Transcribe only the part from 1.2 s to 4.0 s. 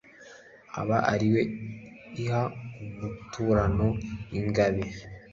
we iha umuturano